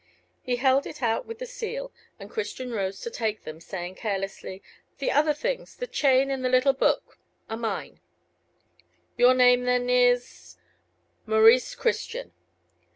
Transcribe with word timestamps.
He 0.41 0.55
held 0.55 0.87
it 0.87 1.03
out 1.03 1.27
with 1.27 1.37
the 1.37 1.45
seal, 1.45 1.91
and 2.17 2.27
Christian 2.31 2.71
rose 2.71 3.01
to 3.01 3.11
take 3.11 3.43
them, 3.43 3.61
saying 3.61 3.93
carelessly, 3.93 4.63
"The 4.97 5.11
other 5.11 5.31
things 5.35 5.75
the 5.75 5.85
chain 5.85 6.31
and 6.31 6.43
the 6.43 6.49
little 6.49 6.73
book 6.73 7.19
are 7.47 7.55
mine." 7.55 7.99
"Your 9.15 9.35
name 9.35 9.65
then 9.65 9.91
is" 9.91 10.57
"Maurice 11.27 11.75
Christian." 11.75 12.33